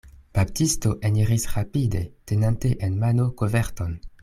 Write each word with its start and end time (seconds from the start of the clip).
Baptisto 0.35 0.93
eniris 1.09 1.45
rapide, 1.57 2.01
tenante 2.33 2.73
en 2.89 2.99
mano 3.05 3.29
koverton. 3.45 3.95